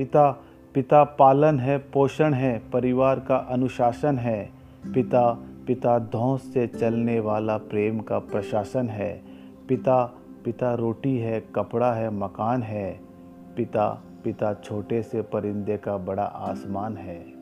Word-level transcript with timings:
पिता 0.00 0.30
पिता 0.74 1.04
पालन 1.04 1.58
है, 1.58 1.78
पोषण 1.78 2.34
है, 2.34 2.62
परिवार 2.72 3.20
का 3.20 3.36
अनुशासन 3.36 4.18
है। 4.18 4.50
पिता 4.94 5.32
पिता 5.66 5.98
धौस 5.98 6.54
से 6.54 6.66
चलने 6.66 7.20
वाला 7.20 7.56
प्रेम 7.56 8.00
का 8.00 8.18
प्रशासन 8.18 8.88
है। 8.88 9.22
पिता 9.68 10.04
पिता 10.44 10.74
रोटी 10.74 11.18
है, 11.18 11.40
कपड़ा 11.40 11.92
है, 11.92 12.10
मकान 12.10 12.62
है। 12.62 13.00
पिता 13.56 14.02
पिता 14.24 14.54
छोटे 14.54 15.02
से 15.02 15.22
परिंदे 15.22 15.76
का 15.76 15.96
बड़ा 15.96 16.22
आसमान 16.22 16.96
है। 16.96 17.39